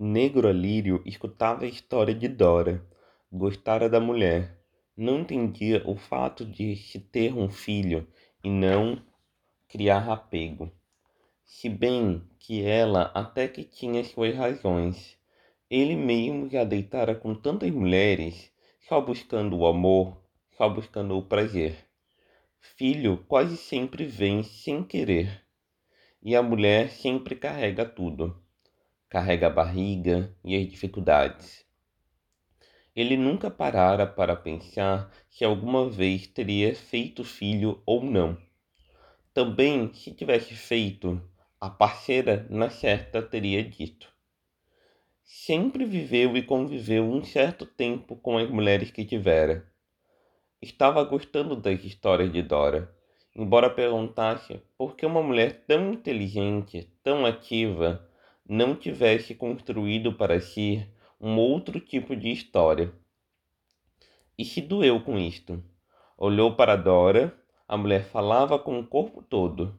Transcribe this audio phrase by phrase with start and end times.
[0.00, 2.86] Negro Alírio escutava a história de Dora.
[3.32, 4.56] Gostara da mulher.
[4.96, 8.06] Não entendia o fato de se ter um filho
[8.44, 9.02] e não
[9.66, 10.70] criar apego.
[11.44, 15.18] Se bem que ela até que tinha suas razões.
[15.68, 18.52] Ele mesmo já deitara com tantas mulheres,
[18.88, 20.16] só buscando o amor,
[20.56, 21.76] só buscando o prazer.
[22.60, 25.44] Filho quase sempre vem sem querer,
[26.22, 28.40] e a mulher sempre carrega tudo
[29.08, 31.66] carrega a barriga e as dificuldades.
[32.94, 38.36] Ele nunca parara para pensar se alguma vez teria feito filho ou não.
[39.32, 41.22] Também, se tivesse feito,
[41.60, 44.12] a parceira na certa teria dito.
[45.24, 49.64] Sempre viveu e conviveu um certo tempo com as mulheres que tivera.
[50.60, 52.92] Estava gostando das histórias de Dora,
[53.36, 58.07] embora perguntasse por que uma mulher tão inteligente, tão ativa,
[58.48, 60.88] não tivesse construído para si
[61.20, 62.90] um outro tipo de história.
[64.38, 65.62] E se doeu com isto.
[66.16, 67.36] Olhou para Dora,
[67.66, 69.78] a mulher falava com o corpo todo.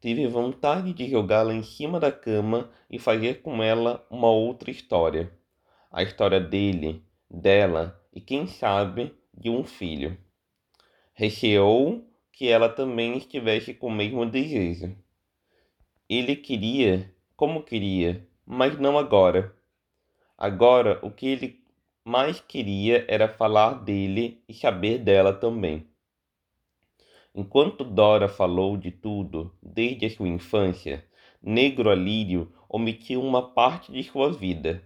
[0.00, 5.32] Tive vontade de jogá-la em cima da cama e fazer com ela uma outra história.
[5.90, 10.16] A história dele, dela e, quem sabe, de um filho.
[11.12, 14.96] Receou que ela também estivesse com o mesmo desejo.
[16.08, 19.54] Ele queria como queria, mas não agora.
[20.36, 21.64] Agora o que ele
[22.04, 25.86] mais queria era falar dele e saber dela também.
[27.32, 31.06] Enquanto Dora falou de tudo, desde a sua infância,
[31.40, 34.82] Negro Alírio omitiu uma parte de sua vida.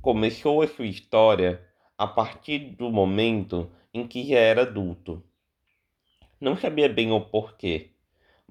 [0.00, 1.62] Começou a sua história
[1.98, 5.22] a partir do momento em que já era adulto.
[6.40, 7.91] Não sabia bem o porquê,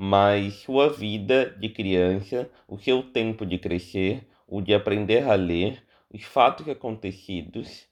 [0.04, 5.86] mas sua vida de criança, o seu tempo de crescer, o de aprender a ler,
[6.12, 7.88] os fatos acontecidos,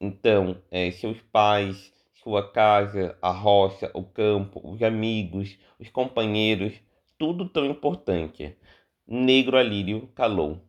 [0.00, 6.74] então, é, seus pais, sua casa, a roça, o campo, os amigos, os companheiros,
[7.16, 8.56] tudo tão importante.
[9.06, 10.60] Negro Alírio calou.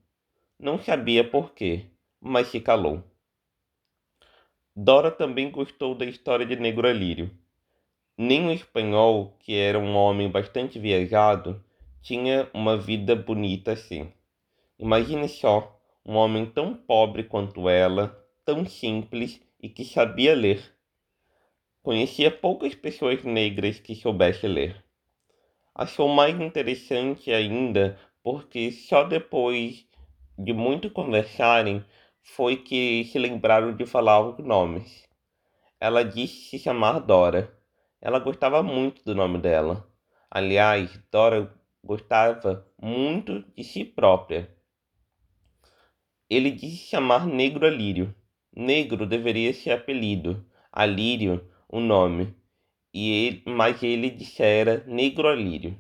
[0.60, 1.88] Não sabia por quê,
[2.22, 3.04] mas se calou.
[4.76, 7.36] Dora também gostou da história de Negro Alírio
[8.18, 11.64] nem o espanhol, que era um homem bastante viajado,
[12.02, 14.12] tinha uma vida bonita assim.
[14.80, 20.76] Imagine só, um homem tão pobre quanto ela, tão simples e que sabia ler.
[21.84, 24.84] Conhecia poucas pessoas negras que soubessem ler.
[25.76, 29.86] Achou mais interessante ainda porque só depois
[30.38, 31.86] de muito conversarem
[32.24, 35.08] foi que se lembraram de falar os nomes.
[35.80, 37.56] Ela disse se chamar Dora
[38.02, 39.88] ela gostava muito do nome dela.
[40.30, 41.52] Aliás, Dora
[41.84, 44.50] gostava muito de si própria.
[46.30, 48.14] Ele disse chamar Negro Alírio.
[48.56, 52.34] Negro deveria ser apelido, Alírio o nome,
[52.94, 55.78] e ele, mas ele dissera Negro Alírio.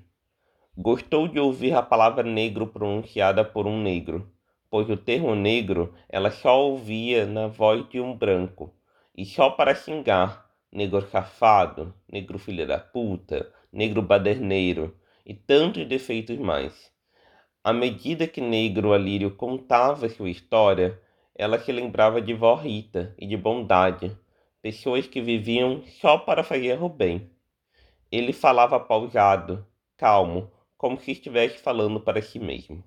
[0.75, 4.31] Gostou de ouvir a palavra negro pronunciada por um negro,
[4.69, 8.75] pois o termo negro ela só ouvia na voz de um branco,
[9.15, 10.46] e só para xingar
[10.77, 14.95] negro safado, negro filho da puta, negro baderneiro
[15.25, 16.93] e tantos defeitos mais.
[17.63, 21.01] À medida que Negro Alírio contava sua história,
[21.33, 24.15] ela se lembrava de vó Rita e de bondade,
[24.61, 27.27] pessoas que viviam só para fazer o bem.
[28.11, 29.65] Ele falava pausado,
[29.97, 32.83] calmo, como se estivesse falando para si mesmo.